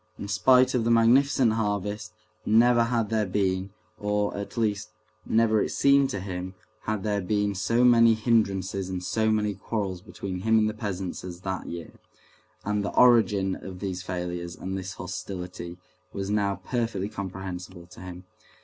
In 0.17 0.27
spite 0.27 0.73
of 0.73 0.83
the 0.83 0.89
magnificent 0.89 1.53
harvest, 1.53 2.11
never 2.43 2.85
had 2.85 3.11
there 3.11 3.27
been, 3.27 3.69
or, 3.99 4.35
at 4.35 4.57
least, 4.57 4.89
never 5.27 5.61
it 5.61 5.69
seemed 5.69 6.09
to 6.09 6.19
him, 6.19 6.55
had 6.85 7.03
there 7.03 7.21
been 7.21 7.53
so 7.53 7.83
many 7.83 8.15
hindrances 8.15 8.89
and 8.89 9.03
so 9.03 9.29
many 9.29 9.53
quarrels 9.53 10.01
between 10.01 10.39
him 10.39 10.57
and 10.57 10.67
the 10.67 10.73
peasants 10.73 11.23
as 11.23 11.41
that 11.41 11.67
year, 11.67 11.91
and 12.65 12.83
the 12.83 12.95
origin 12.95 13.55
of 13.55 13.79
these 13.79 14.01
failures 14.01 14.55
and 14.55 14.75
this 14.75 14.93
hostility 14.95 15.77
was 16.11 16.31
now 16.31 16.55
perfectly 16.65 17.07
comprehensible 17.07 17.85
to 17.85 17.99
him. 17.99 18.23